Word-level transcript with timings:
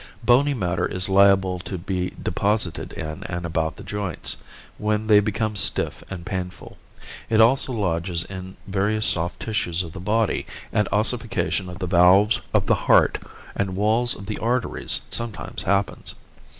Bony 0.23 0.55
matter 0.55 0.87
is 0.87 1.09
liable 1.09 1.59
to 1.59 1.77
be 1.77 2.11
deposited 2.23 2.91
in 2.93 3.21
and 3.25 3.45
about 3.45 3.75
the 3.75 3.83
joints, 3.83 4.37
when 4.79 5.05
they 5.05 5.19
become 5.19 5.55
stiff 5.55 6.03
and 6.09 6.25
painful. 6.25 6.79
It 7.29 7.39
also 7.39 7.71
lodges 7.73 8.23
in 8.23 8.57
the 8.65 8.71
various 8.71 9.05
soft 9.05 9.39
tissues 9.39 9.83
of 9.83 9.91
the 9.91 9.99
body, 9.99 10.47
and 10.73 10.87
ossification 10.91 11.69
of 11.69 11.77
the 11.77 11.85
valves 11.85 12.41
of 12.51 12.65
the 12.65 12.73
heart 12.73 13.19
and 13.55 13.75
walls 13.75 14.15
of 14.15 14.25
the 14.25 14.39
arteries 14.39 15.01
sometimes 15.11 15.61
happens. 15.61 16.15